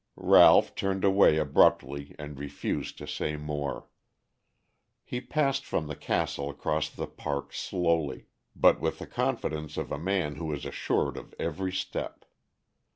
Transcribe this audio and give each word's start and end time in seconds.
Ralph 0.17 0.73
turned 0.73 1.05
away 1.05 1.37
abruptly 1.37 2.15
and 2.17 2.39
refused 2.39 2.97
to 2.97 3.07
say 3.07 3.37
more. 3.37 3.87
He 5.03 5.21
passed 5.21 5.63
from 5.63 5.85
the 5.85 5.95
castle 5.95 6.49
across 6.49 6.89
the 6.89 7.05
park 7.05 7.53
slowly, 7.53 8.25
but 8.55 8.79
with 8.81 8.97
the 8.97 9.05
confidence 9.05 9.77
of 9.77 9.91
a 9.91 9.99
man 9.99 10.37
who 10.37 10.51
is 10.55 10.65
assured 10.65 11.17
of 11.17 11.35
every 11.39 11.71
step. 11.71 12.25